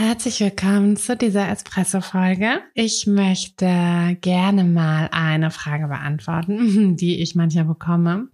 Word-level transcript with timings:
Herzlich 0.00 0.38
willkommen 0.38 0.96
zu 0.96 1.16
dieser 1.16 1.48
Espresso-Folge. 1.48 2.60
Ich 2.74 3.08
möchte 3.08 4.16
gerne 4.20 4.62
mal 4.62 5.08
eine 5.10 5.50
Frage 5.50 5.88
beantworten, 5.88 6.96
die 6.96 7.20
ich 7.20 7.34
manchmal 7.34 7.64
bekomme, 7.64 8.28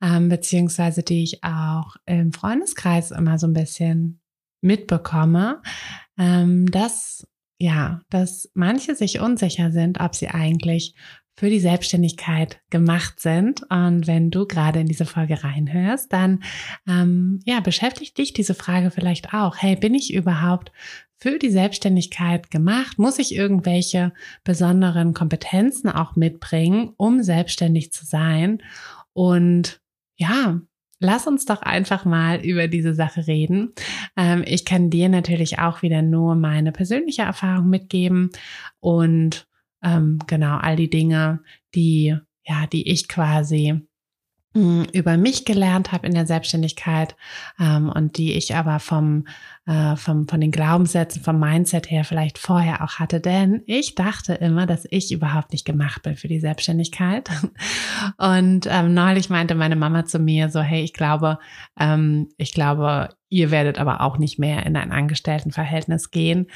ähm, 0.00 0.28
beziehungsweise 0.28 1.02
die 1.02 1.24
ich 1.24 1.42
auch 1.42 1.96
im 2.06 2.32
Freundeskreis 2.32 3.10
immer 3.10 3.40
so 3.40 3.48
ein 3.48 3.54
bisschen 3.54 4.20
mitbekomme, 4.60 5.62
ähm, 6.16 6.70
dass 6.70 7.26
ja, 7.58 8.02
dass 8.10 8.48
manche 8.54 8.94
sich 8.94 9.18
unsicher 9.18 9.72
sind, 9.72 9.98
ob 9.98 10.14
sie 10.14 10.28
eigentlich 10.28 10.94
für 11.40 11.48
die 11.48 11.58
Selbstständigkeit 11.58 12.60
gemacht 12.68 13.18
sind. 13.18 13.62
Und 13.70 14.06
wenn 14.06 14.30
du 14.30 14.46
gerade 14.46 14.80
in 14.80 14.88
diese 14.88 15.06
Folge 15.06 15.42
reinhörst, 15.42 16.12
dann 16.12 16.42
ähm, 16.86 17.40
ja, 17.46 17.60
beschäftigt 17.60 18.18
dich 18.18 18.34
diese 18.34 18.52
Frage 18.52 18.90
vielleicht 18.90 19.32
auch. 19.32 19.56
Hey, 19.56 19.74
bin 19.74 19.94
ich 19.94 20.12
überhaupt 20.12 20.70
für 21.16 21.38
die 21.38 21.48
Selbstständigkeit 21.48 22.50
gemacht? 22.50 22.98
Muss 22.98 23.18
ich 23.18 23.34
irgendwelche 23.34 24.12
besonderen 24.44 25.14
Kompetenzen 25.14 25.88
auch 25.88 26.14
mitbringen, 26.14 26.92
um 26.98 27.22
selbstständig 27.22 27.90
zu 27.90 28.04
sein? 28.04 28.62
Und 29.14 29.80
ja, 30.16 30.60
lass 30.98 31.26
uns 31.26 31.46
doch 31.46 31.62
einfach 31.62 32.04
mal 32.04 32.44
über 32.44 32.68
diese 32.68 32.92
Sache 32.92 33.26
reden. 33.26 33.72
Ähm, 34.14 34.44
ich 34.46 34.66
kann 34.66 34.90
dir 34.90 35.08
natürlich 35.08 35.58
auch 35.58 35.80
wieder 35.80 36.02
nur 36.02 36.34
meine 36.34 36.70
persönliche 36.70 37.22
Erfahrung 37.22 37.70
mitgeben 37.70 38.28
und 38.80 39.46
ähm, 39.82 40.18
genau 40.26 40.56
all 40.58 40.76
die 40.76 40.90
Dinge, 40.90 41.42
die 41.74 42.16
ja, 42.44 42.66
die 42.66 42.88
ich 42.88 43.08
quasi 43.08 43.86
über 44.52 45.16
mich 45.16 45.44
gelernt 45.44 45.92
habe 45.92 46.08
in 46.08 46.14
der 46.14 46.26
Selbstständigkeit 46.26 47.14
ähm, 47.60 47.88
und 47.88 48.18
die 48.18 48.32
ich 48.32 48.56
aber 48.56 48.80
vom, 48.80 49.28
äh, 49.64 49.94
vom, 49.94 50.26
von 50.26 50.40
den 50.40 50.50
Glaubenssätzen, 50.50 51.22
vom 51.22 51.38
Mindset 51.38 51.88
her 51.88 52.04
vielleicht 52.04 52.36
vorher 52.36 52.82
auch 52.82 52.98
hatte. 52.98 53.20
Denn 53.20 53.62
ich 53.66 53.94
dachte 53.94 54.34
immer, 54.34 54.66
dass 54.66 54.88
ich 54.90 55.12
überhaupt 55.12 55.52
nicht 55.52 55.64
gemacht 55.64 56.02
bin 56.02 56.16
für 56.16 56.26
die 56.26 56.40
Selbstständigkeit. 56.40 57.30
Und 58.16 58.66
ähm, 58.68 58.92
neulich 58.92 59.30
meinte 59.30 59.54
meine 59.54 59.76
Mama 59.76 60.04
zu 60.04 60.18
mir 60.18 60.48
so, 60.48 60.60
hey, 60.60 60.82
ich 60.82 60.94
glaube, 60.94 61.38
ähm, 61.78 62.28
ich 62.36 62.52
glaube, 62.52 63.10
ihr 63.28 63.52
werdet 63.52 63.78
aber 63.78 64.00
auch 64.00 64.18
nicht 64.18 64.40
mehr 64.40 64.66
in 64.66 64.76
ein 64.76 64.90
Angestelltenverhältnis 64.90 66.10
gehen. 66.10 66.48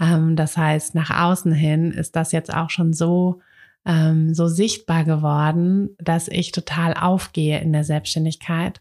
Ähm, 0.00 0.36
das 0.36 0.56
heißt, 0.56 0.94
nach 0.94 1.10
außen 1.10 1.52
hin 1.52 1.90
ist 1.92 2.16
das 2.16 2.32
jetzt 2.32 2.52
auch 2.52 2.70
schon 2.70 2.94
so 2.94 3.42
ähm, 3.84 4.32
so 4.32 4.46
sichtbar 4.46 5.04
geworden, 5.04 5.96
dass 5.98 6.28
ich 6.28 6.52
total 6.52 6.94
aufgehe 6.94 7.60
in 7.60 7.72
der 7.72 7.84
Selbstständigkeit. 7.84 8.80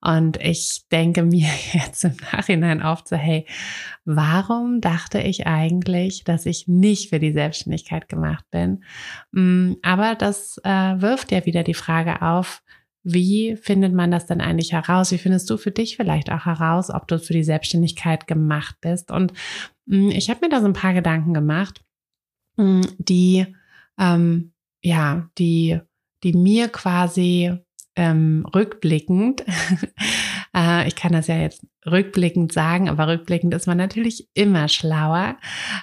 Und 0.00 0.36
ich 0.38 0.82
denke 0.90 1.22
mir 1.22 1.48
jetzt 1.72 2.04
im 2.04 2.16
Nachhinein 2.32 2.82
oft 2.82 3.08
so, 3.08 3.16
hey, 3.16 3.46
warum 4.04 4.80
dachte 4.80 5.20
ich 5.20 5.46
eigentlich, 5.46 6.24
dass 6.24 6.46
ich 6.46 6.68
nicht 6.68 7.08
für 7.08 7.18
die 7.18 7.32
Selbstständigkeit 7.32 8.08
gemacht 8.08 8.44
bin? 8.50 8.84
Mm, 9.32 9.74
aber 9.82 10.14
das 10.14 10.58
äh, 10.64 11.00
wirft 11.00 11.32
ja 11.32 11.46
wieder 11.46 11.62
die 11.62 11.74
Frage 11.74 12.22
auf, 12.22 12.62
wie 13.04 13.56
findet 13.56 13.92
man 13.92 14.12
das 14.12 14.26
denn 14.26 14.40
eigentlich 14.40 14.72
heraus? 14.72 15.10
Wie 15.10 15.18
findest 15.18 15.50
du 15.50 15.56
für 15.56 15.72
dich 15.72 15.96
vielleicht 15.96 16.30
auch 16.30 16.44
heraus, 16.46 16.88
ob 16.88 17.08
du 17.08 17.18
für 17.18 17.32
die 17.32 17.42
Selbstständigkeit 17.42 18.26
gemacht 18.26 18.76
bist? 18.80 19.10
Und 19.10 19.32
mm, 19.86 20.10
ich 20.10 20.28
habe 20.28 20.40
mir 20.42 20.50
da 20.50 20.60
so 20.60 20.66
ein 20.66 20.72
paar 20.74 20.92
Gedanken 20.94 21.32
gemacht, 21.32 21.82
mm, 22.58 22.82
die 22.98 23.46
ähm, 24.02 24.52
ja, 24.82 25.28
die, 25.38 25.78
die 26.24 26.32
mir 26.32 26.68
quasi 26.68 27.52
ähm, 27.94 28.46
rückblickend, 28.54 29.44
äh, 30.56 30.88
ich 30.88 30.96
kann 30.96 31.12
das 31.12 31.28
ja 31.28 31.36
jetzt 31.36 31.64
rückblickend 31.86 32.52
sagen, 32.52 32.88
aber 32.88 33.06
rückblickend 33.08 33.54
ist 33.54 33.66
man 33.66 33.78
natürlich 33.78 34.28
immer 34.34 34.68
schlauer, 34.68 35.36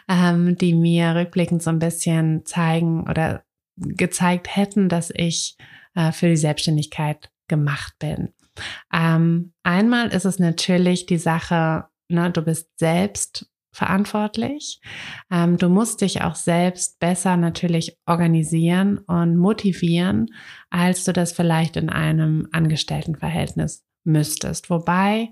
ähm, 0.10 0.58
die 0.58 0.74
mir 0.74 1.16
rückblickend 1.16 1.64
so 1.64 1.70
ein 1.70 1.80
bisschen 1.80 2.46
zeigen 2.46 3.08
oder 3.10 3.44
gezeigt 3.78 4.56
hätten, 4.56 4.90
dass 4.90 5.12
ich 5.16 5.56
äh, 5.96 6.12
für 6.12 6.28
die 6.28 6.38
Selbstständigkeit 6.38 7.32
gemacht 7.48 7.94
bin. 8.00 8.34
Ähm, 8.94 9.54
einmal 9.64 10.10
ist 10.10 10.26
es 10.26 10.40
natürlich 10.40 11.06
die 11.06 11.18
Sache, 11.18 11.86
ne, 12.10 12.32
du 12.32 12.42
bist 12.42 12.78
selbst 12.78 13.50
verantwortlich. 13.80 14.80
Ähm, 15.32 15.58
du 15.58 15.70
musst 15.70 16.02
dich 16.02 16.22
auch 16.22 16.36
selbst 16.36 17.00
besser 17.00 17.38
natürlich 17.38 17.98
organisieren 18.06 19.00
und 19.00 19.38
motivieren, 19.38 20.28
als 20.70 21.06
du 21.06 21.14
das 21.14 21.32
vielleicht 21.32 21.78
in 21.78 21.90
einem 21.90 22.48
Angestelltenverhältnis 22.52 23.84
müsstest. 24.04 24.70
Wobei 24.70 25.30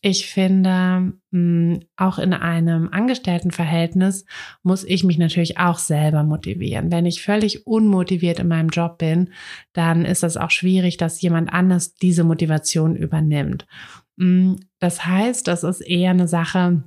ich 0.00 0.26
finde, 0.26 1.14
mh, 1.30 1.80
auch 1.96 2.18
in 2.18 2.34
einem 2.34 2.90
Angestelltenverhältnis 2.90 4.26
muss 4.62 4.84
ich 4.84 5.02
mich 5.02 5.16
natürlich 5.16 5.56
auch 5.58 5.78
selber 5.78 6.24
motivieren. 6.24 6.92
Wenn 6.92 7.06
ich 7.06 7.22
völlig 7.22 7.66
unmotiviert 7.66 8.38
in 8.38 8.48
meinem 8.48 8.68
Job 8.68 8.98
bin, 8.98 9.30
dann 9.72 10.04
ist 10.04 10.22
es 10.22 10.36
auch 10.36 10.50
schwierig, 10.50 10.98
dass 10.98 11.22
jemand 11.22 11.52
anders 11.52 11.94
diese 11.94 12.24
Motivation 12.24 12.96
übernimmt. 12.96 13.66
Das 14.78 15.06
heißt, 15.06 15.48
das 15.48 15.64
ist 15.64 15.80
eher 15.80 16.10
eine 16.10 16.28
Sache, 16.28 16.84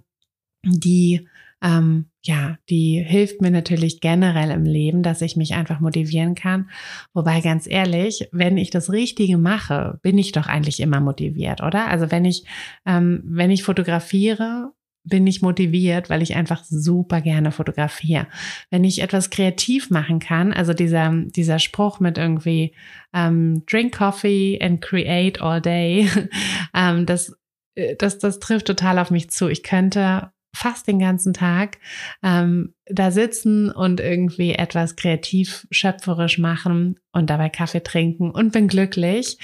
die 0.63 1.28
ähm, 1.62 2.06
ja, 2.22 2.57
die 2.69 3.03
hilft 3.03 3.41
mir 3.41 3.51
natürlich 3.51 4.00
generell 4.00 4.51
im 4.51 4.63
Leben, 4.63 5.01
dass 5.01 5.22
ich 5.22 5.35
mich 5.35 5.56
einfach 5.56 5.79
motivieren 5.79 6.35
kann. 6.35 6.69
Wobei 7.13 7.41
ganz 7.41 7.68
ehrlich, 7.68 8.29
wenn 8.31 8.57
ich 8.57 8.69
das 8.69 8.91
Richtige 8.91 9.38
mache, 9.38 10.00
bin 10.03 10.18
ich 10.18 10.34
doch 10.34 10.47
eigentlich 10.47 10.79
immer 10.79 11.00
motiviert, 11.00 11.63
oder? 11.63 11.88
Also 11.88 12.12
wenn 12.12 12.25
ich, 12.25 12.45
ähm, 12.85 13.23
wenn 13.25 13.50
ich 13.50 13.63
fotografiere, 13.63 14.72
bin 15.03 15.25
ich 15.25 15.41
motiviert, 15.41 16.09
weil 16.09 16.22
ich 16.22 16.35
einfach 16.35 16.63
super 16.66 17.22
gerne 17.22 17.51
fotografiere. 17.51 18.28
Wenn 18.69 18.84
ich 18.84 19.01
etwas 19.01 19.29
kreativ 19.29 19.89
machen 19.89 20.19
kann, 20.19 20.51
also 20.51 20.74
dieser, 20.74 21.13
dieser 21.28 21.59
Spruch 21.59 22.01
mit 22.01 22.18
irgendwie 22.18 22.75
ähm, 23.13 23.63
Drink 23.66 23.97
Coffee 23.97 24.59
and 24.62 24.81
Create 24.81 25.41
all 25.41 25.62
day, 25.62 26.09
ähm, 26.75 27.06
das, 27.06 27.34
äh, 27.75 27.95
das, 27.95 28.19
das 28.19 28.39
trifft 28.39 28.68
total 28.68 29.00
auf 29.00 29.09
mich 29.09 29.29
zu. 29.29 29.47
Ich 29.47 29.63
könnte 29.63 30.31
fast 30.53 30.87
den 30.87 30.99
ganzen 30.99 31.33
Tag 31.33 31.77
ähm, 32.23 32.73
da 32.85 33.11
sitzen 33.11 33.71
und 33.71 33.99
irgendwie 33.99 34.53
etwas 34.53 34.95
kreativ 34.95 35.67
schöpferisch 35.71 36.37
machen 36.37 36.99
und 37.11 37.29
dabei 37.29 37.49
Kaffee 37.49 37.83
trinken 37.83 38.31
und 38.31 38.51
bin 38.51 38.67
glücklich. 38.67 39.37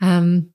Ähm, 0.00 0.52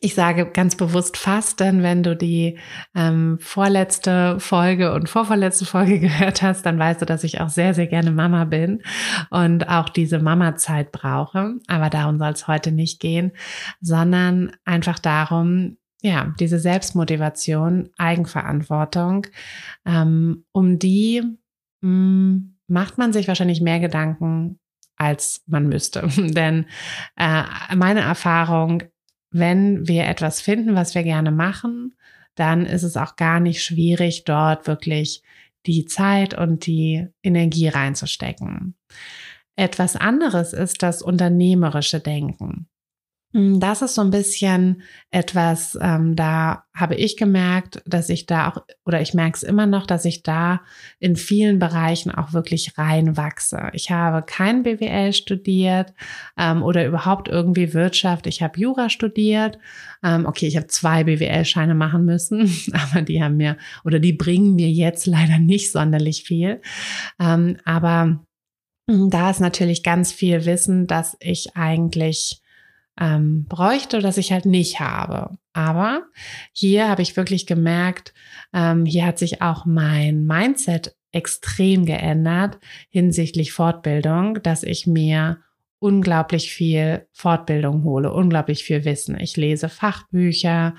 ich 0.00 0.14
sage 0.14 0.46
ganz 0.46 0.76
bewusst 0.76 1.18
fast, 1.18 1.60
denn 1.60 1.82
wenn 1.82 2.02
du 2.02 2.16
die 2.16 2.58
ähm, 2.94 3.38
vorletzte 3.40 4.40
Folge 4.40 4.94
und 4.94 5.10
vorvorletzte 5.10 5.66
Folge 5.66 5.98
gehört 6.00 6.40
hast, 6.40 6.64
dann 6.64 6.78
weißt 6.78 7.02
du, 7.02 7.06
dass 7.06 7.22
ich 7.22 7.40
auch 7.40 7.50
sehr, 7.50 7.74
sehr 7.74 7.86
gerne 7.86 8.10
Mama 8.10 8.44
bin 8.44 8.82
und 9.30 9.68
auch 9.68 9.90
diese 9.90 10.20
Mama-Zeit 10.20 10.90
brauche. 10.90 11.56
Aber 11.66 11.90
darum 11.90 12.18
soll 12.18 12.30
es 12.30 12.48
heute 12.48 12.72
nicht 12.72 12.98
gehen, 12.98 13.32
sondern 13.80 14.52
einfach 14.64 14.98
darum, 14.98 15.76
ja, 16.04 16.34
diese 16.38 16.58
Selbstmotivation, 16.58 17.88
Eigenverantwortung, 17.96 19.26
ähm, 19.86 20.44
um 20.52 20.78
die 20.78 21.22
mh, 21.80 21.88
mm, 21.88 22.56
macht 22.66 22.98
man 22.98 23.14
sich 23.14 23.26
wahrscheinlich 23.26 23.62
mehr 23.62 23.80
Gedanken, 23.80 24.58
als 24.96 25.42
man 25.46 25.66
müsste. 25.66 26.06
Denn 26.16 26.66
äh, 27.16 27.44
meine 27.74 28.00
Erfahrung, 28.00 28.82
wenn 29.30 29.88
wir 29.88 30.04
etwas 30.04 30.42
finden, 30.42 30.74
was 30.74 30.94
wir 30.94 31.04
gerne 31.04 31.30
machen, 31.30 31.94
dann 32.34 32.66
ist 32.66 32.82
es 32.82 32.98
auch 32.98 33.16
gar 33.16 33.40
nicht 33.40 33.64
schwierig, 33.64 34.24
dort 34.24 34.66
wirklich 34.66 35.22
die 35.64 35.86
Zeit 35.86 36.34
und 36.34 36.66
die 36.66 37.06
Energie 37.22 37.68
reinzustecken. 37.68 38.74
Etwas 39.56 39.96
anderes 39.96 40.52
ist 40.52 40.82
das 40.82 41.00
unternehmerische 41.00 42.00
Denken. 42.00 42.68
Mm, 43.34 43.58
das 43.58 43.82
ist 43.82 43.96
so 43.96 44.00
ein 44.02 44.12
bisschen 44.12 44.82
etwas, 45.10 45.76
ähm, 45.80 46.14
da 46.14 46.64
habe 46.72 46.94
ich 46.94 47.16
gemerkt, 47.16 47.82
dass 47.84 48.08
ich 48.08 48.26
da 48.26 48.48
auch, 48.48 48.64
oder 48.86 49.00
ich 49.00 49.12
merke 49.12 49.36
es 49.36 49.42
immer 49.42 49.66
noch, 49.66 49.86
dass 49.86 50.04
ich 50.04 50.22
da 50.22 50.60
in 51.00 51.16
vielen 51.16 51.58
Bereichen 51.58 52.12
auch 52.12 52.32
wirklich 52.32 52.78
reinwachse. 52.78 53.70
Ich 53.72 53.90
habe 53.90 54.24
kein 54.24 54.62
BWL 54.62 55.12
studiert 55.12 55.92
ähm, 56.38 56.62
oder 56.62 56.86
überhaupt 56.86 57.28
irgendwie 57.28 57.74
Wirtschaft. 57.74 58.28
Ich 58.28 58.40
habe 58.40 58.58
Jura 58.58 58.88
studiert. 58.88 59.58
Ähm, 60.04 60.26
okay, 60.26 60.46
ich 60.46 60.56
habe 60.56 60.68
zwei 60.68 61.02
BWL-Scheine 61.02 61.74
machen 61.74 62.04
müssen, 62.04 62.48
aber 62.72 63.02
die 63.02 63.22
haben 63.22 63.36
mir, 63.36 63.56
oder 63.84 63.98
die 63.98 64.12
bringen 64.12 64.54
mir 64.54 64.70
jetzt 64.70 65.06
leider 65.06 65.38
nicht 65.38 65.72
sonderlich 65.72 66.22
viel. 66.22 66.60
Ähm, 67.20 67.56
aber 67.64 68.20
mm, 68.86 69.10
da 69.10 69.30
ist 69.30 69.40
natürlich 69.40 69.82
ganz 69.82 70.12
viel 70.12 70.44
Wissen, 70.44 70.86
dass 70.86 71.16
ich 71.18 71.56
eigentlich 71.56 72.40
ähm, 73.00 73.46
bräuchte, 73.48 74.00
das 74.00 74.18
ich 74.18 74.32
halt 74.32 74.46
nicht 74.46 74.80
habe. 74.80 75.36
Aber 75.52 76.02
hier 76.52 76.88
habe 76.88 77.02
ich 77.02 77.16
wirklich 77.16 77.46
gemerkt, 77.46 78.14
ähm, 78.52 78.84
hier 78.84 79.06
hat 79.06 79.18
sich 79.18 79.42
auch 79.42 79.66
mein 79.66 80.24
Mindset 80.24 80.96
extrem 81.12 81.86
geändert 81.86 82.58
hinsichtlich 82.90 83.52
Fortbildung, 83.52 84.42
dass 84.42 84.62
ich 84.62 84.86
mir 84.86 85.38
unglaublich 85.84 86.50
viel 86.50 87.06
Fortbildung 87.12 87.84
hole, 87.84 88.10
unglaublich 88.10 88.64
viel 88.64 88.86
Wissen. 88.86 89.20
Ich 89.20 89.36
lese 89.36 89.68
Fachbücher, 89.68 90.76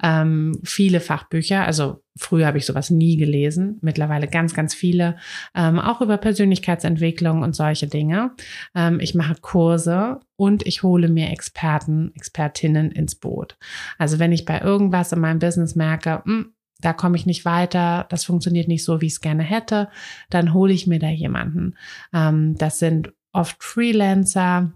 ähm, 0.00 0.60
viele 0.62 1.00
Fachbücher. 1.00 1.64
Also 1.64 2.04
früher 2.16 2.46
habe 2.46 2.58
ich 2.58 2.64
sowas 2.64 2.88
nie 2.88 3.16
gelesen, 3.16 3.78
mittlerweile 3.82 4.28
ganz, 4.28 4.54
ganz 4.54 4.72
viele, 4.72 5.16
ähm, 5.56 5.80
auch 5.80 6.00
über 6.00 6.18
Persönlichkeitsentwicklung 6.18 7.42
und 7.42 7.56
solche 7.56 7.88
Dinge. 7.88 8.30
Ähm, 8.76 9.00
ich 9.00 9.16
mache 9.16 9.34
Kurse 9.40 10.20
und 10.36 10.64
ich 10.68 10.84
hole 10.84 11.08
mir 11.08 11.30
Experten, 11.30 12.12
Expertinnen 12.14 12.92
ins 12.92 13.16
Boot. 13.16 13.58
Also 13.98 14.20
wenn 14.20 14.30
ich 14.30 14.44
bei 14.44 14.60
irgendwas 14.60 15.10
in 15.10 15.18
meinem 15.18 15.40
Business 15.40 15.74
merke, 15.74 16.22
mh, 16.24 16.32
hm, 16.32 16.54
da 16.80 16.92
komme 16.92 17.16
ich 17.16 17.26
nicht 17.26 17.44
weiter, 17.44 18.06
das 18.08 18.24
funktioniert 18.24 18.68
nicht 18.68 18.84
so, 18.84 19.00
wie 19.00 19.06
ich 19.06 19.14
es 19.14 19.20
gerne 19.20 19.42
hätte, 19.42 19.88
dann 20.30 20.54
hole 20.54 20.72
ich 20.72 20.86
mir 20.86 21.00
da 21.00 21.08
jemanden. 21.08 21.74
Ähm, 22.12 22.54
das 22.56 22.78
sind 22.78 23.12
oft 23.34 23.62
Freelancer, 23.62 24.72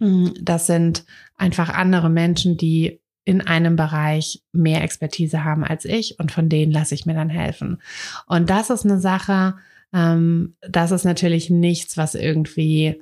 hm, 0.00 0.34
das 0.40 0.66
sind 0.66 1.04
einfach 1.36 1.68
andere 1.68 2.10
Menschen, 2.10 2.56
die 2.56 2.98
in 3.24 3.40
einem 3.40 3.76
Bereich 3.76 4.42
mehr 4.50 4.82
Expertise 4.82 5.44
haben 5.44 5.62
als 5.62 5.84
ich 5.84 6.18
und 6.18 6.32
von 6.32 6.48
denen 6.48 6.72
lasse 6.72 6.96
ich 6.96 7.06
mir 7.06 7.14
dann 7.14 7.30
helfen. 7.30 7.80
Und 8.26 8.50
das 8.50 8.70
ist 8.70 8.84
eine 8.84 8.98
Sache, 8.98 9.54
ähm, 9.92 10.56
das 10.68 10.90
ist 10.90 11.04
natürlich 11.04 11.50
nichts, 11.50 11.96
was 11.96 12.16
irgendwie 12.16 13.00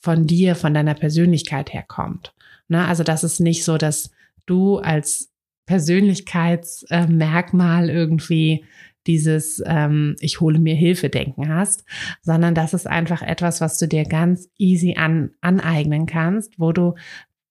von 0.00 0.26
dir, 0.26 0.56
von 0.56 0.74
deiner 0.74 0.92
Persönlichkeit 0.92 1.72
herkommt. 1.72 2.34
Ne? 2.68 2.86
Also 2.86 3.02
das 3.02 3.24
ist 3.24 3.40
nicht 3.40 3.64
so, 3.64 3.78
dass 3.78 4.10
du 4.44 4.76
als 4.78 5.30
Persönlichkeitsmerkmal 5.64 7.88
irgendwie 7.88 8.66
dieses 9.06 9.62
ähm, 9.66 10.16
Ich 10.20 10.40
hole 10.40 10.58
mir 10.58 10.74
Hilfe 10.74 11.08
denken 11.08 11.48
hast, 11.48 11.84
sondern 12.22 12.54
das 12.54 12.74
ist 12.74 12.86
einfach 12.86 13.22
etwas, 13.22 13.60
was 13.60 13.78
du 13.78 13.88
dir 13.88 14.04
ganz 14.04 14.48
easy 14.58 14.96
an, 14.96 15.30
aneignen 15.40 16.06
kannst, 16.06 16.58
wo 16.58 16.72
du 16.72 16.94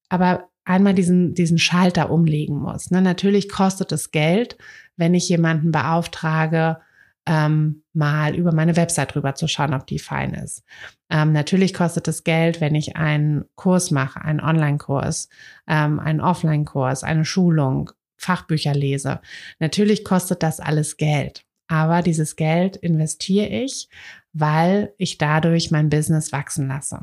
aber 0.09 0.49
einmal 0.65 0.93
diesen, 0.93 1.33
diesen 1.33 1.57
Schalter 1.57 2.11
umlegen 2.11 2.57
muss. 2.57 2.91
Ne? 2.91 3.01
Natürlich 3.01 3.49
kostet 3.49 3.91
es 3.91 4.11
Geld, 4.11 4.57
wenn 4.97 5.13
ich 5.13 5.27
jemanden 5.29 5.71
beauftrage, 5.71 6.77
ähm, 7.25 7.83
mal 7.93 8.35
über 8.35 8.53
meine 8.53 8.75
Website 8.75 9.13
drüber 9.13 9.35
zu 9.35 9.47
schauen, 9.47 9.73
ob 9.73 9.85
die 9.85 9.99
fein 9.99 10.33
ist. 10.33 10.63
Ähm, 11.09 11.31
natürlich 11.31 11.73
kostet 11.73 12.07
es 12.07 12.23
Geld, 12.23 12.61
wenn 12.61 12.75
ich 12.75 12.95
einen 12.97 13.45
Kurs 13.55 13.91
mache, 13.91 14.21
einen 14.21 14.39
Online-Kurs, 14.39 15.29
ähm, 15.67 15.99
einen 15.99 16.21
Offline-Kurs, 16.21 17.03
eine 17.03 17.25
Schulung, 17.25 17.91
Fachbücher 18.19 18.73
lese. 18.73 19.21
Natürlich 19.59 20.03
kostet 20.03 20.43
das 20.43 20.59
alles 20.59 20.97
Geld. 20.97 21.43
Aber 21.67 22.01
dieses 22.01 22.35
Geld 22.35 22.75
investiere 22.77 23.47
ich, 23.47 23.89
weil 24.33 24.93
ich 24.97 25.17
dadurch 25.17 25.71
mein 25.71 25.89
Business 25.89 26.31
wachsen 26.31 26.67
lasse. 26.67 27.01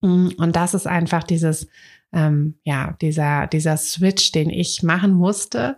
Und 0.00 0.52
das 0.56 0.74
ist 0.74 0.86
einfach 0.86 1.24
dieses 1.24 1.68
ähm, 2.12 2.56
ja, 2.64 2.96
dieser, 3.00 3.46
dieser 3.46 3.76
Switch, 3.76 4.32
den 4.32 4.50
ich 4.50 4.82
machen 4.82 5.12
musste. 5.12 5.76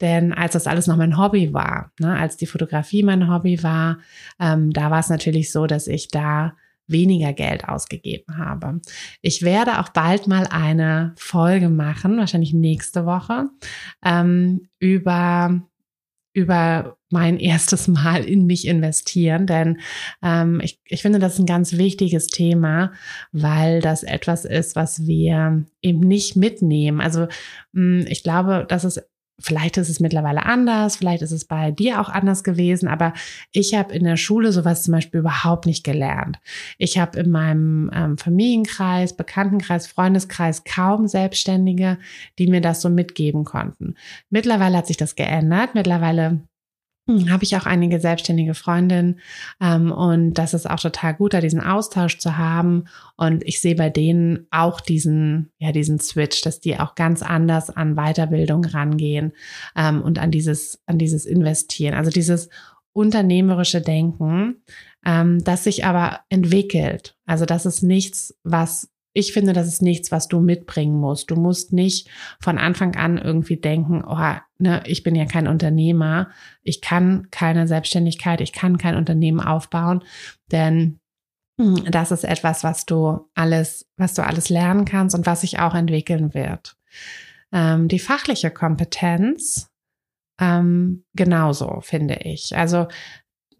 Denn 0.00 0.32
als 0.32 0.52
das 0.52 0.66
alles 0.66 0.86
noch 0.86 0.96
mein 0.96 1.18
Hobby 1.18 1.52
war, 1.52 1.92
ne, 1.98 2.16
als 2.16 2.36
die 2.36 2.46
Fotografie 2.46 3.02
mein 3.02 3.28
Hobby 3.28 3.62
war, 3.62 3.98
ähm, 4.40 4.72
da 4.72 4.90
war 4.90 5.00
es 5.00 5.08
natürlich 5.08 5.52
so, 5.52 5.66
dass 5.66 5.86
ich 5.86 6.08
da 6.08 6.56
weniger 6.86 7.32
Geld 7.32 7.68
ausgegeben 7.68 8.38
habe. 8.38 8.80
Ich 9.22 9.42
werde 9.42 9.80
auch 9.80 9.88
bald 9.88 10.26
mal 10.26 10.46
eine 10.46 11.14
Folge 11.16 11.68
machen, 11.68 12.18
wahrscheinlich 12.18 12.52
nächste 12.52 13.06
Woche, 13.06 13.48
ähm, 14.04 14.68
über 14.78 15.62
über 16.34 16.98
mein 17.10 17.38
erstes 17.38 17.86
Mal 17.86 18.24
in 18.24 18.44
mich 18.44 18.66
investieren, 18.66 19.46
denn 19.46 19.78
ähm, 20.20 20.60
ich, 20.62 20.80
ich 20.84 21.00
finde, 21.00 21.20
das 21.20 21.34
ist 21.34 21.38
ein 21.38 21.46
ganz 21.46 21.74
wichtiges 21.74 22.26
Thema, 22.26 22.92
weil 23.30 23.80
das 23.80 24.02
etwas 24.02 24.44
ist, 24.44 24.74
was 24.74 25.06
wir 25.06 25.64
eben 25.80 26.00
nicht 26.00 26.34
mitnehmen. 26.34 27.00
Also 27.00 27.28
mh, 27.72 28.02
hm, 28.02 28.06
ich 28.08 28.24
glaube, 28.24 28.66
dass 28.68 28.82
es 28.82 29.00
Vielleicht 29.44 29.76
ist 29.76 29.90
es 29.90 30.00
mittlerweile 30.00 30.46
anders, 30.46 30.96
vielleicht 30.96 31.22
ist 31.22 31.30
es 31.30 31.44
bei 31.44 31.70
dir 31.70 32.00
auch 32.00 32.08
anders 32.08 32.44
gewesen, 32.44 32.88
aber 32.88 33.12
ich 33.52 33.74
habe 33.74 33.94
in 33.94 34.04
der 34.04 34.16
Schule 34.16 34.52
sowas 34.52 34.84
zum 34.84 34.92
Beispiel 34.92 35.20
überhaupt 35.20 35.66
nicht 35.66 35.84
gelernt. 35.84 36.38
Ich 36.78 36.98
habe 36.98 37.18
in 37.20 37.30
meinem 37.30 37.90
ähm, 37.94 38.16
Familienkreis, 38.16 39.14
Bekanntenkreis, 39.14 39.86
Freundeskreis 39.86 40.64
kaum 40.64 41.06
Selbstständige, 41.08 41.98
die 42.38 42.46
mir 42.46 42.62
das 42.62 42.80
so 42.80 42.88
mitgeben 42.88 43.44
konnten. 43.44 43.96
Mittlerweile 44.30 44.78
hat 44.78 44.86
sich 44.86 44.96
das 44.96 45.14
geändert. 45.14 45.74
Mittlerweile 45.74 46.40
habe 47.08 47.44
ich 47.44 47.56
auch 47.56 47.66
einige 47.66 48.00
selbstständige 48.00 48.54
Freundinnen 48.54 49.20
ähm, 49.60 49.92
und 49.92 50.34
das 50.34 50.54
ist 50.54 50.68
auch 50.68 50.80
total 50.80 51.14
gut, 51.14 51.34
da 51.34 51.40
diesen 51.40 51.60
Austausch 51.60 52.18
zu 52.18 52.38
haben 52.38 52.84
und 53.16 53.44
ich 53.44 53.60
sehe 53.60 53.74
bei 53.74 53.90
denen 53.90 54.46
auch 54.50 54.80
diesen 54.80 55.52
ja 55.58 55.72
diesen 55.72 56.00
Switch, 56.00 56.40
dass 56.40 56.60
die 56.60 56.78
auch 56.78 56.94
ganz 56.94 57.22
anders 57.22 57.68
an 57.68 57.94
Weiterbildung 57.96 58.64
rangehen 58.64 59.32
ähm, 59.76 60.00
und 60.02 60.18
an 60.18 60.30
dieses 60.30 60.80
an 60.86 60.98
dieses 60.98 61.26
Investieren, 61.26 61.94
also 61.94 62.10
dieses 62.10 62.48
unternehmerische 62.94 63.82
Denken, 63.82 64.62
ähm, 65.04 65.44
das 65.44 65.64
sich 65.64 65.84
aber 65.84 66.20
entwickelt. 66.30 67.16
Also 67.26 67.44
das 67.44 67.66
ist 67.66 67.82
nichts, 67.82 68.34
was 68.44 68.88
ich 69.14 69.32
finde, 69.32 69.52
das 69.52 69.68
ist 69.68 69.80
nichts, 69.80 70.10
was 70.12 70.28
du 70.28 70.40
mitbringen 70.40 70.98
musst. 70.98 71.30
Du 71.30 71.36
musst 71.36 71.72
nicht 71.72 72.10
von 72.40 72.58
Anfang 72.58 72.96
an 72.96 73.16
irgendwie 73.16 73.56
denken, 73.56 74.04
oh, 74.04 74.34
ne, 74.58 74.82
ich 74.86 75.04
bin 75.04 75.14
ja 75.14 75.24
kein 75.24 75.46
Unternehmer, 75.46 76.30
ich 76.62 76.80
kann 76.80 77.28
keine 77.30 77.66
Selbstständigkeit, 77.68 78.40
ich 78.40 78.52
kann 78.52 78.76
kein 78.76 78.96
Unternehmen 78.96 79.40
aufbauen, 79.40 80.02
denn 80.50 80.98
hm, 81.60 81.84
das 81.90 82.10
ist 82.10 82.24
etwas, 82.24 82.64
was 82.64 82.86
du 82.86 83.30
alles, 83.34 83.88
was 83.96 84.14
du 84.14 84.24
alles 84.24 84.48
lernen 84.48 84.84
kannst 84.84 85.14
und 85.14 85.26
was 85.26 85.42
sich 85.42 85.60
auch 85.60 85.74
entwickeln 85.74 86.34
wird. 86.34 86.76
Ähm, 87.52 87.86
die 87.86 88.00
fachliche 88.00 88.50
Kompetenz 88.50 89.70
ähm, 90.40 91.04
genauso, 91.14 91.80
finde 91.82 92.16
ich. 92.24 92.56
Also 92.56 92.88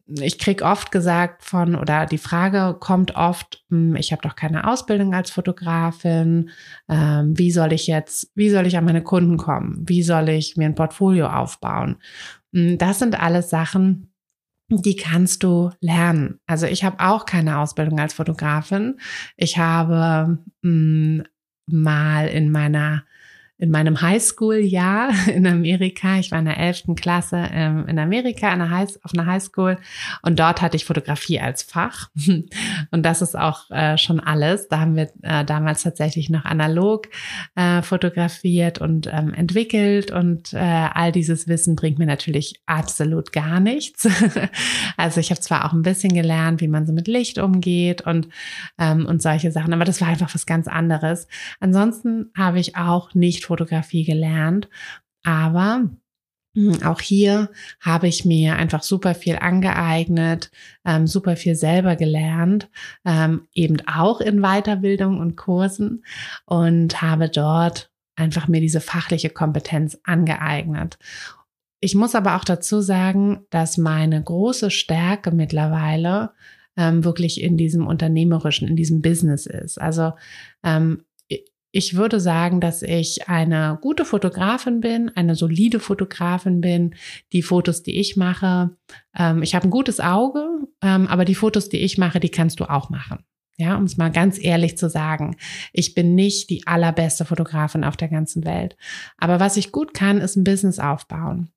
ich 0.07 0.39
krieg 0.39 0.63
oft 0.63 0.91
gesagt 0.91 1.45
von, 1.45 1.75
oder 1.75 2.07
die 2.07 2.19
Frage 2.19 2.77
kommt 2.79 3.17
oft, 3.17 3.65
hm, 3.71 3.97
ich 3.97 4.13
habe 4.13 4.23
doch 4.23 4.37
keine 4.37 4.67
Ausbildung 4.69 5.15
als 5.15 5.31
Fotografin, 5.31 6.51
ähm, 6.89 7.39
wie 7.39 7.51
soll 7.51 7.73
ich 7.73 7.87
jetzt, 7.87 8.31
wie 8.35 8.51
soll 8.51 8.67
ich 8.67 8.77
an 8.77 8.85
meine 8.85 9.03
Kunden 9.03 9.39
kommen? 9.39 9.83
Wie 9.87 10.03
soll 10.03 10.29
ich 10.29 10.57
mir 10.57 10.67
ein 10.67 10.75
Portfolio 10.75 11.29
aufbauen? 11.29 11.97
Hm, 12.53 12.77
das 12.79 12.99
sind 12.99 13.21
alles 13.21 13.49
Sachen, 13.49 14.13
die 14.69 14.97
kannst 14.97 15.43
du 15.43 15.71
lernen. 15.81 16.41
Also 16.47 16.67
ich 16.67 16.85
habe 16.85 17.01
auch 17.01 17.27
keine 17.27 17.59
Ausbildung 17.59 17.99
als 18.01 18.15
Fotografin. 18.15 18.99
Ich 19.37 19.59
habe 19.59 20.39
mh, 20.63 21.23
hm, 21.23 21.25
mal 21.67 22.29
in 22.29 22.51
meiner 22.51 23.05
in 23.59 23.71
meinem 23.71 24.01
Highschool-Jahr 24.01 25.11
in 25.35 25.47
Amerika. 25.47 26.19
Ich 26.19 26.31
war 26.31 26.39
in 26.39 26.47
der 26.47 26.59
11. 26.59 26.95
Klasse 26.97 27.49
ähm, 27.53 27.87
in 27.87 27.99
Amerika 27.99 28.51
einer 28.51 28.71
High, 28.71 28.99
auf 29.03 29.13
einer 29.15 29.27
Highschool 29.27 29.79
und 30.23 30.39
dort 30.39 30.61
hatte 30.61 30.77
ich 30.77 30.85
Fotografie 30.85 31.41
als 31.41 31.63
Fach. 31.63 32.11
Und 32.91 33.03
das 33.05 33.23
ist 33.23 33.37
auch 33.37 33.71
äh, 33.71 33.99
schon 33.99 34.21
alles. 34.21 34.69
Da 34.69 34.81
haben 34.81 34.97
wir 34.97 35.11
äh, 35.23 35.45
damals 35.45 35.83
tatsächlich 35.83 36.31
noch 36.31 36.45
analog 36.45 37.09
äh, 37.55 37.83
fotografiert 37.83 38.81
und 38.81 39.09
ähm, 39.13 39.33
entwickelt 39.35 40.11
und 40.11 40.53
äh, 40.53 40.59
all 40.59 41.13
dieses 41.13 41.49
Wissen 41.49 41.77
bringt 41.77 41.99
mir 41.99 42.07
natürlich 42.07 42.61
absolut 42.67 43.33
gar 43.33 43.61
nichts. 43.61 44.09
also 44.97 45.21
ich 45.21 45.31
habe 45.31 45.41
zwar 45.41 45.65
auch 45.65 45.73
ein 45.73 45.83
bisschen 45.83 46.15
gelernt, 46.15 46.61
wie 46.61 46.69
man 46.69 46.87
so 46.87 46.93
mit 46.93 47.09
Licht 47.09 47.39
umgeht 47.39 48.03
und, 48.03 48.29
ähm, 48.79 49.07
und 49.07 49.23
solche 49.23 49.51
Sachen, 49.51 49.73
aber 49.73 49.85
das 49.85 50.01
war 50.01 50.09
einfach 50.09 50.35
was 50.35 50.47
ganz 50.47 50.69
anderes. 50.69 51.27
Ansonsten 51.61 52.31
habe 52.37 52.59
ich 52.59 52.77
auch 52.77 53.15
nicht 53.15 53.44
Fotografie 53.45 54.05
gelernt, 54.05 54.69
aber 55.25 55.91
Hm, 56.57 56.83
auch 56.85 57.01
hier 57.01 57.51
habe 57.81 58.07
ich 58.07 58.25
mir 58.25 58.55
einfach 58.57 58.83
super 58.83 59.15
viel 59.15 59.37
angeeignet, 59.37 60.53
ähm, 60.85 61.07
super 61.07 61.37
viel 61.37 61.57
selber 61.57 61.97
gelernt, 61.97 62.71
ähm, 63.05 63.49
eben 63.55 63.79
auch 63.89 64.21
in 64.21 64.41
Weiterbildung 64.41 65.19
und 65.19 65.37
Kursen 65.37 66.05
und 66.47 67.03
habe 67.03 67.29
dort 67.29 67.91
einfach 68.17 68.47
mir 68.47 68.61
diese 68.61 68.81
fachliche 68.81 69.31
Kompetenz 69.31 69.99
angeeignet. 70.05 70.97
Ich 71.81 71.97
muss 71.97 72.15
aber 72.15 72.37
auch 72.37 72.45
dazu 72.45 72.81
sagen, 72.81 73.47
dass 73.51 73.77
meine 73.77 74.23
große 74.23 74.71
Stärke 74.71 75.33
mittlerweile 75.33 76.31
ähm, 76.77 77.05
wirklich 77.05 77.43
in 77.43 77.57
diesem 77.57 77.87
unternehmerischen, 77.87 78.69
in 78.69 78.77
diesem 78.77 79.03
Business 79.03 79.47
ist. 79.47 79.81
Also 79.81 80.13
ähm, 80.63 81.03
ich 81.75 81.97
würde 81.97 82.21
sagen, 82.21 82.61
dass 82.61 82.83
ich 82.83 83.29
eine 83.29 83.79
gute 83.83 84.05
Fotografin 84.05 84.81
bin, 84.81 85.11
eine 85.17 85.35
solide 85.35 85.81
Fotografin 85.81 86.61
bin. 86.61 86.95
Die 87.33 87.43
Fotos, 87.43 87.83
die 87.83 87.99
ich 87.99 88.17
mache, 88.17 88.77
ähm, 89.19 89.43
ich 89.43 89.57
habe 89.57 89.67
ein 89.67 89.73
gutes 89.73 89.99
Auge, 89.99 90.47
ähm, 90.83 91.09
aber 91.09 91.25
die 91.25 91.35
Fotos, 91.35 91.69
die 91.69 91.79
ich 91.79 91.99
mache, 91.99 92.21
die 92.21 92.29
kannst 92.29 92.61
du 92.61 92.71
auch 92.71 92.91
machen. 92.91 93.25
Ja, 93.57 93.77
um 93.77 93.85
es 93.85 93.97
mal 93.97 94.13
ganz 94.13 94.39
ehrlich 94.43 94.79
zu 94.79 94.89
sagen. 94.89 95.37
Ich 95.73 95.95
bin 95.95 96.15
nicht 96.15 96.49
die 96.51 96.65
allerbeste 96.67 97.25
Fotografin 97.25 97.83
auf 97.83 97.97
der 97.97 98.09
ganzen 98.09 98.45
Welt. 98.45 98.77
Aber 99.17 99.41
was 99.41 99.57
ich 99.57 99.73
gut 99.73 99.95
kann, 99.95 100.19
ist 100.19 100.37
ein 100.37 100.45
Business 100.45 100.79
aufbauen. 100.79 101.51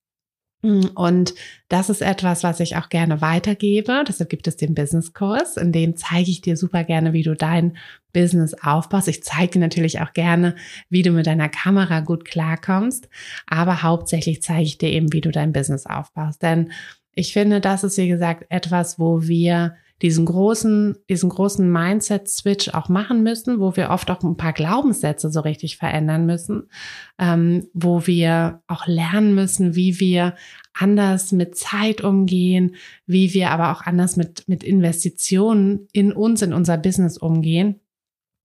Und 0.61 1.35
das 1.69 1.89
ist 1.89 2.01
etwas, 2.01 2.43
was 2.43 2.59
ich 2.59 2.75
auch 2.77 2.89
gerne 2.89 3.21
weitergebe. 3.21 4.03
Deshalb 4.07 4.29
gibt 4.29 4.47
es 4.47 4.57
den 4.57 4.73
Business-Kurs, 4.73 5.55
in 5.55 5.71
dem 5.71 5.95
zeige 5.95 6.31
ich 6.31 6.41
dir 6.41 6.57
super 6.57 6.83
gerne, 6.83 7.13
wie 7.13 7.21
du 7.21 7.35
dein 7.35 7.77
Business 8.11 8.55
aufbaust. 8.55 9.07
Ich 9.07 9.23
zeige 9.23 9.53
dir 9.53 9.59
natürlich 9.59 10.01
auch 10.01 10.13
gerne, 10.13 10.55
wie 10.89 11.03
du 11.03 11.11
mit 11.11 11.27
deiner 11.27 11.49
Kamera 11.49 11.99
gut 11.99 12.25
klarkommst. 12.25 13.07
Aber 13.45 13.83
hauptsächlich 13.83 14.41
zeige 14.41 14.63
ich 14.63 14.77
dir 14.79 14.89
eben, 14.89 15.13
wie 15.13 15.21
du 15.21 15.31
dein 15.31 15.53
Business 15.53 15.85
aufbaust. 15.85 16.41
Denn 16.41 16.71
ich 17.13 17.33
finde, 17.33 17.61
das 17.61 17.83
ist, 17.83 17.97
wie 17.97 18.07
gesagt, 18.07 18.45
etwas, 18.49 18.97
wo 18.97 19.21
wir 19.21 19.75
diesen 20.01 20.25
großen, 20.25 20.97
diesen 21.09 21.29
großen 21.29 21.71
Mindset-Switch 21.71 22.69
auch 22.69 22.89
machen 22.89 23.23
müssen, 23.23 23.59
wo 23.59 23.75
wir 23.75 23.89
oft 23.89 24.11
auch 24.11 24.21
ein 24.21 24.37
paar 24.37 24.53
Glaubenssätze 24.53 25.31
so 25.31 25.39
richtig 25.39 25.77
verändern 25.77 26.25
müssen, 26.25 26.69
ähm, 27.17 27.67
wo 27.73 28.05
wir 28.05 28.61
auch 28.67 28.85
lernen 28.85 29.33
müssen, 29.33 29.75
wie 29.75 29.99
wir 29.99 30.35
anders 30.73 31.31
mit 31.31 31.57
Zeit 31.57 32.01
umgehen, 32.01 32.75
wie 33.07 33.33
wir 33.33 33.49
aber 33.49 33.71
auch 33.71 33.81
anders 33.81 34.15
mit, 34.17 34.47
mit 34.47 34.63
Investitionen 34.63 35.87
in 35.91 36.11
uns, 36.11 36.41
in 36.43 36.53
unser 36.53 36.77
Business 36.77 37.17
umgehen 37.17 37.79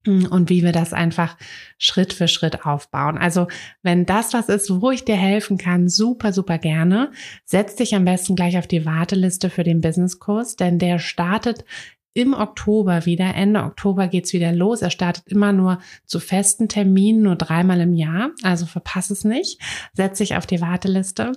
und 0.06 0.50
wie 0.50 0.62
wir 0.62 0.72
das 0.72 0.92
einfach 0.92 1.36
Schritt 1.78 2.12
für 2.12 2.28
Schritt 2.28 2.66
aufbauen. 2.66 3.18
Also 3.18 3.46
wenn 3.82 4.06
das 4.06 4.32
was 4.32 4.48
ist, 4.48 4.80
wo 4.80 4.90
ich 4.90 5.04
dir 5.04 5.16
helfen 5.16 5.58
kann, 5.58 5.88
super, 5.88 6.32
super 6.32 6.58
gerne. 6.58 7.12
Setz 7.44 7.76
dich 7.76 7.94
am 7.94 8.04
besten 8.04 8.34
gleich 8.34 8.58
auf 8.58 8.66
die 8.66 8.84
Warteliste 8.84 9.50
für 9.50 9.64
den 9.64 9.80
Businesskurs, 9.80 10.56
denn 10.56 10.78
der 10.78 10.98
startet 10.98 11.64
im 12.14 12.34
Oktober 12.34 13.06
wieder. 13.06 13.34
Ende 13.34 13.62
Oktober 13.62 14.08
geht's 14.08 14.32
wieder 14.32 14.52
los. 14.52 14.82
Er 14.82 14.90
startet 14.90 15.26
immer 15.28 15.52
nur 15.52 15.78
zu 16.04 16.20
festen 16.20 16.68
Terminen, 16.68 17.22
nur 17.22 17.36
dreimal 17.36 17.80
im 17.80 17.94
Jahr. 17.94 18.30
Also 18.42 18.66
verpass 18.66 19.10
es 19.10 19.24
nicht. 19.24 19.60
Setz 19.94 20.18
dich 20.18 20.36
auf 20.36 20.46
die 20.46 20.60
Warteliste 20.60 21.32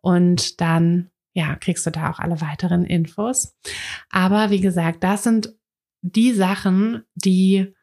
und 0.00 0.60
dann 0.60 1.10
ja, 1.34 1.56
kriegst 1.56 1.86
du 1.86 1.90
da 1.90 2.10
auch 2.10 2.18
alle 2.18 2.40
weiteren 2.40 2.84
Infos. 2.84 3.56
Aber 4.10 4.50
wie 4.50 4.60
gesagt, 4.60 5.02
das 5.02 5.24
sind 5.24 5.54
die 6.02 6.32
Sachen, 6.32 7.02
die 7.14 7.74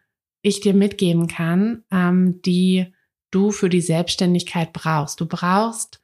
ich 0.41 0.61
dir 0.61 0.73
mitgeben 0.73 1.27
kann, 1.27 1.83
ähm, 1.91 2.41
die 2.43 2.93
du 3.31 3.51
für 3.51 3.69
die 3.69 3.81
Selbstständigkeit 3.81 4.73
brauchst. 4.73 5.21
Du 5.21 5.27
brauchst 5.27 6.01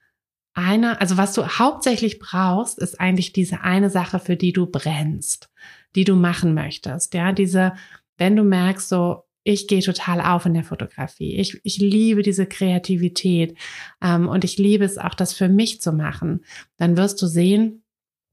eine, 0.54 1.01
also 1.01 1.18
was 1.18 1.34
du 1.34 1.46
hauptsächlich 1.46 2.20
brauchst, 2.20 2.80
ist 2.80 3.00
eigentlich 3.00 3.34
diese 3.34 3.62
eine 3.62 3.89
Sache, 3.89 4.20
für 4.20 4.36
die 4.36 4.54
du 4.54 4.65
brennst, 4.68 5.50
die 5.96 6.06
du 6.06 6.15
machen 6.15 6.54
möchtest. 6.54 7.13
Ja, 7.13 7.32
diese, 7.32 7.74
wenn 8.18 8.36
du 8.36 8.44
merkst, 8.44 8.88
so, 8.88 9.24
ich 9.44 9.68
gehe 9.68 9.82
total 9.82 10.22
auf 10.22 10.46
in 10.46 10.56
der 10.56 10.63
Fotografie. 10.63 11.36
Ich, 11.36 11.60
ich 11.63 11.77
liebe 11.77 12.24
diese 12.24 12.48
Kreativität 12.48 13.58
ähm, 14.01 14.27
und 14.27 14.44
ich 14.44 14.58
liebe 14.58 14.84
es 14.84 14.98
auch, 14.98 15.13
das 15.13 15.34
für 15.34 15.50
mich 15.50 15.82
zu 15.82 15.92
machen. 15.92 16.44
Dann 16.77 16.98
wirst 16.98 17.22
du 17.22 17.27
sehen, 17.27 17.84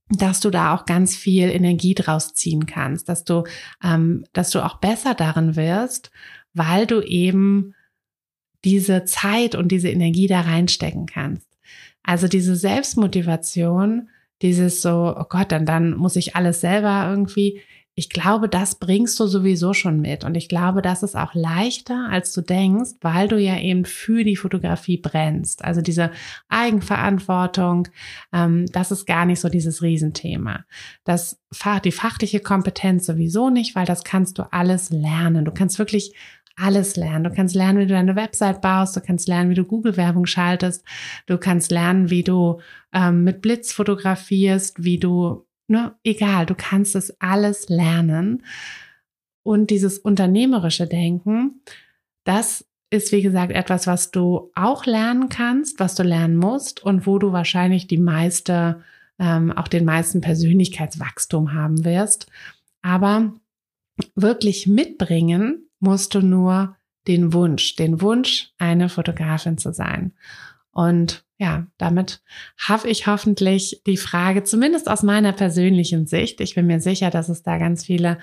dass 0.09 0.41
du 0.41 0.51
da 0.51 0.75
auch 0.75 0.85
ganz 0.85 1.17
viel 1.17 1.49
Energie 1.49 1.95
draus 1.95 2.35
ziehen 2.35 2.67
kannst, 2.67 3.09
dass 3.09 3.25
du, 3.25 3.45
ähm, 3.83 4.25
dass 4.33 4.51
du 4.51 4.65
auch 4.65 4.77
besser 4.79 5.15
darin 5.15 5.57
wirst, 5.57 6.11
weil 6.55 6.87
du 6.87 7.01
eben 7.01 7.75
diese 8.65 9.05
Zeit 9.05 9.55
und 9.55 9.69
diese 9.69 9.89
Energie 9.89 10.27
da 10.27 10.41
reinstecken 10.43 11.07
kannst. 11.07 11.49
Also 12.03 12.29
diese 12.29 12.57
Selbstmotivation, 12.57 14.09
dieses 14.43 14.83
so, 14.83 15.15
oh 15.17 15.25
Gott, 15.29 15.53
dann, 15.53 15.67
dann 15.67 15.97
muss 15.97 16.17
ich 16.17 16.37
alles 16.37 16.61
selber 16.61 17.07
irgendwie, 17.09 17.61
ich 17.95 18.09
glaube, 18.09 18.49
das 18.49 18.77
bringst 18.77 19.21
du 19.21 19.27
sowieso 19.27 19.75
schon 19.75 20.01
mit. 20.01 20.25
Und 20.25 20.35
ich 20.35 20.49
glaube, 20.49 20.81
das 20.81 21.03
ist 21.03 21.15
auch 21.15 21.35
leichter, 21.35 22.09
als 22.11 22.33
du 22.33 22.41
denkst, 22.41 22.93
weil 23.03 23.29
du 23.29 23.39
ja 23.39 23.59
eben 23.59 23.85
für 23.85 24.25
die 24.25 24.37
Fotografie 24.37 24.97
brennst. 24.97 25.63
Also 25.63 25.83
diese 25.83 26.11
Eigenverantwortung, 26.49 27.89
ähm, 28.33 28.65
das 28.73 28.93
ist 28.93 29.05
gar 29.05 29.27
nicht 29.27 29.41
so 29.41 29.51
dieses 29.51 29.83
Riesenthema. 29.83 30.65
Das, 31.05 31.39
die 31.85 31.93
fachliche 31.93 32.41
Kompetenz 32.41 33.05
sowieso 33.05 33.51
nicht, 33.51 33.77
weil 33.77 33.85
das 33.85 34.05
kannst 34.05 34.39
du 34.39 34.51
alles 34.51 34.89
lernen. 34.89 35.45
Du 35.45 35.53
kannst 35.53 35.79
wirklich 35.79 36.15
alles 36.57 36.97
lernen. 36.97 37.25
Du 37.25 37.31
kannst 37.31 37.55
lernen, 37.55 37.79
wie 37.79 37.87
du 37.87 37.95
deine 37.95 38.17
Website 38.17 38.63
baust, 38.63 38.97
du 38.97 39.01
kannst 39.01 39.29
lernen, 39.29 39.51
wie 39.51 39.55
du 39.55 39.65
Google-Werbung 39.65 40.25
schaltest, 40.27 40.85
du 41.27 41.37
kannst 41.37 41.71
lernen, 41.71 42.09
wie 42.09 42.23
du 42.23 42.61
ähm, 42.93 43.25
mit 43.25 43.43
Blitz 43.43 43.73
fotografierst, 43.73 44.83
wie 44.83 44.99
du 44.99 45.47
ne, 45.73 45.95
egal, 46.05 46.47
du 46.47 46.55
kannst 46.55 46.95
es 46.95 47.21
alles 47.21 47.69
lernen. 47.69 48.45
Und 49.43 49.71
dieses 49.71 49.99
unternehmerische 49.99 50.87
Denken, 50.87 51.63
das 52.25 52.65
ist, 52.91 53.11
wie 53.11 53.23
gesagt, 53.23 53.53
etwas, 53.53 53.87
was 53.87 54.11
du 54.11 54.53
auch 54.55 54.87
lernen 54.87 55.29
kannst, 55.29 55.81
was 55.81 55.95
du 55.95 56.03
lernen 56.03 56.37
musst 56.37 56.83
und 56.83 57.07
wo 57.07 57.19
du 57.19 57.33
wahrscheinlich 57.33 57.87
die 57.87 57.99
meiste, 57.99 58.83
ähm, 59.19 59.51
auch 59.51 59.67
den 59.67 59.85
meisten 59.85 60.21
Persönlichkeitswachstum 60.21 61.55
haben 61.55 61.85
wirst. 61.85 62.27
Aber 62.83 63.33
wirklich 64.15 64.67
mitbringen 64.67 65.69
musst 65.81 66.15
du 66.15 66.21
nur 66.21 66.77
den 67.09 67.33
Wunsch, 67.33 67.77
den 67.77 68.01
Wunsch, 68.01 68.53
eine 68.59 68.89
Fotografin 68.89 69.59
zu 69.59 69.73
sein. 69.73 70.13
Und 70.73 71.25
ja, 71.39 71.67
damit 71.77 72.23
habe 72.59 72.89
ich 72.89 73.07
hoffentlich 73.07 73.83
die 73.87 73.97
Frage, 73.97 74.45
zumindest 74.45 74.89
aus 74.89 75.03
meiner 75.03 75.33
persönlichen 75.33 76.07
Sicht, 76.07 76.41
ich 76.41 76.55
bin 76.55 76.67
mir 76.67 76.81
sicher, 76.81 77.11
dass 77.11 77.29
es 77.29 77.43
da 77.43 77.59
ganz 77.59 77.85
viele 77.85 78.19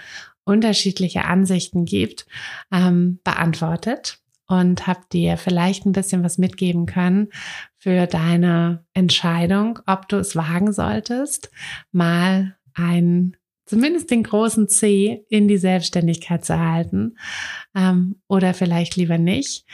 unterschiedliche 0.45 1.25
Ansichten 1.25 1.85
gibt, 1.85 2.25
ähm, 2.71 3.19
beantwortet 3.23 4.19
und 4.47 4.87
habe 4.87 5.01
dir 5.11 5.37
vielleicht 5.37 5.85
ein 5.85 5.91
bisschen 5.91 6.23
was 6.23 6.37
mitgeben 6.37 6.87
können 6.87 7.29
für 7.77 8.07
deine 8.07 8.85
Entscheidung, 8.93 9.79
ob 9.85 10.07
du 10.09 10.17
es 10.17 10.35
wagen 10.35 10.73
solltest, 10.73 11.51
mal 11.91 12.57
ein 12.73 13.37
zumindest 13.69 14.09
den 14.09 14.23
großen 14.23 14.67
C 14.67 15.25
in 15.29 15.47
die 15.47 15.59
Selbstständigkeit 15.59 16.43
zu 16.43 16.59
halten 16.59 17.17
ähm, 17.75 18.15
oder 18.27 18.55
vielleicht 18.55 18.95
lieber 18.95 19.19
nicht. 19.19 19.65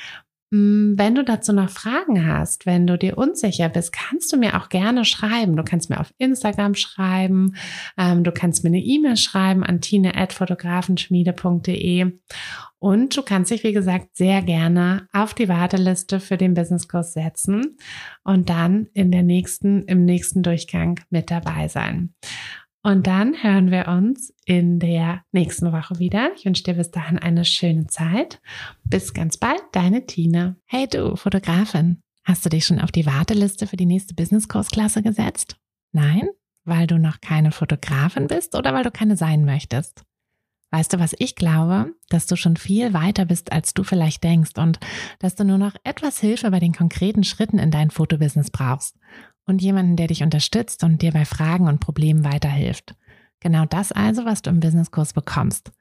Mm, 0.52 0.94
wenn 0.98 1.16
du 1.16 1.24
dazu 1.24 1.54
noch 1.54 1.70
Fragen 1.70 2.28
hast, 2.28 2.66
wenn 2.66 2.86
du 2.86 2.98
dir 2.98 3.18
unsicher 3.18 3.70
bist, 3.70 3.92
kannst 3.92 4.32
du 4.32 4.38
mir 4.38 4.58
auch 4.58 4.70
gerne 4.70 5.04
schreiben. 5.06 5.56
Du 5.56 5.64
kannst 5.64 5.90
mir 5.90 6.00
auf 6.00 6.14
Instagram 6.18 6.76
schreiben, 6.76 7.56
ähm, 7.98 8.24
du 8.24 8.32
kannst 8.32 8.64
mir 8.64 8.70
eine 8.70 8.80
E-Mail 8.80 9.18
schreiben 9.18 9.64
an 9.64 9.82
tine.fotografenschmiede.de 9.82 12.12
und 12.78 13.18
du 13.18 13.24
kannst 13.24 13.50
dich, 13.50 13.64
wie 13.64 13.74
gesagt, 13.74 14.16
sehr 14.16 14.44
gerne 14.44 15.08
auf 15.12 15.34
die 15.34 15.50
Warteliste 15.50 16.20
für 16.20 16.38
den 16.38 16.54
Businesskurs 16.54 17.14
setzen 17.14 17.78
und 18.24 18.50
dann 18.50 18.86
in 18.94 19.12
der 19.12 19.24
nächsten, 19.24 19.86
im 19.86 20.06
nächsten 20.06 20.44
Durchgang 20.44 21.00
mit 21.10 21.32
dabei 21.32 21.68
sein. 21.68 22.14
Und 22.86 23.08
dann 23.08 23.42
hören 23.42 23.72
wir 23.72 23.88
uns 23.88 24.32
in 24.46 24.78
der 24.78 25.24
nächsten 25.32 25.72
Woche 25.72 25.98
wieder. 25.98 26.30
Ich 26.38 26.46
wünsche 26.46 26.62
dir 26.62 26.76
bis 26.76 26.92
dahin 26.92 27.18
eine 27.18 27.44
schöne 27.44 27.88
Zeit. 27.88 28.40
Bis 28.84 29.12
ganz 29.16 29.38
bald, 29.38 29.64
deine 29.72 30.06
Tina. 30.06 30.56
Hey 30.66 30.88
du, 30.88 31.16
Fotografin, 31.16 32.04
hast 32.26 32.46
du 32.46 32.50
dich 32.50 32.64
schon 32.64 32.80
auf 32.80 32.92
die 32.92 33.08
Warteliste 33.08 33.66
für 33.66 33.76
die 33.76 33.88
nächste 33.88 34.14
Business-Kursklasse 34.14 35.02
gesetzt? 35.02 35.58
Nein? 35.94 36.30
Weil 36.64 36.86
du 36.86 37.00
noch 37.00 37.22
keine 37.22 37.52
Fotografin 37.52 38.28
bist 38.28 38.54
oder 38.54 38.72
weil 38.76 38.84
du 38.84 38.92
keine 38.92 39.18
sein 39.18 39.46
möchtest? 39.46 40.04
Weißt 40.70 40.94
du, 40.94 41.00
was 41.00 41.16
ich 41.18 41.36
glaube? 41.36 41.92
Dass 42.10 42.28
du 42.28 42.36
schon 42.36 42.56
viel 42.56 42.94
weiter 42.94 43.26
bist, 43.26 43.52
als 43.52 43.74
du 43.74 43.84
vielleicht 43.84 44.24
denkst 44.24 44.60
und 44.60 44.80
dass 45.18 45.34
du 45.34 45.44
nur 45.44 45.58
noch 45.58 45.74
etwas 45.84 46.20
Hilfe 46.20 46.52
bei 46.52 46.60
den 46.60 46.74
konkreten 46.74 47.24
Schritten 47.24 47.58
in 47.58 47.72
dein 47.72 47.90
Fotobusiness 47.90 48.52
brauchst 48.52 48.96
und 49.46 49.62
jemanden, 49.62 49.96
der 49.96 50.08
dich 50.08 50.24
unterstützt 50.24 50.84
und 50.84 51.02
dir 51.02 51.12
bei 51.12 51.26
Fragen 51.26 51.68
und 51.68 51.80
Problemen 51.80 52.24
weiterhilft. 52.24 52.96
Genau 53.40 53.66
das 53.66 53.92
also, 53.92 54.26
was 54.26 54.42
du 54.42 54.50
im 54.50 54.60
Businesskurs 54.60 55.14
bekommst. 55.14 55.72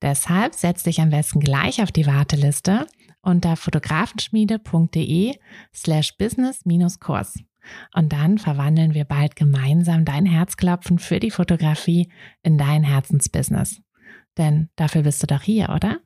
Deshalb 0.00 0.54
setz 0.54 0.82
dich 0.84 1.00
am 1.00 1.10
besten 1.10 1.40
gleich 1.40 1.82
auf 1.82 1.92
die 1.92 2.06
Warteliste 2.06 2.86
unter 3.22 3.56
fotografenschmiede.de 3.56 5.36
slash 5.74 6.16
business-kurs. 6.16 7.38
Und 7.94 8.12
dann 8.12 8.38
verwandeln 8.38 8.94
wir 8.94 9.04
bald 9.04 9.36
gemeinsam 9.36 10.04
dein 10.04 10.24
Herzklopfen 10.26 10.98
für 10.98 11.20
die 11.20 11.30
Fotografie 11.30 12.10
in 12.42 12.56
dein 12.56 12.82
Herzensbusiness. 12.82 13.82
Denn 14.38 14.70
dafür 14.76 15.02
bist 15.02 15.22
du 15.22 15.26
doch 15.26 15.42
hier, 15.42 15.70
oder? 15.70 16.00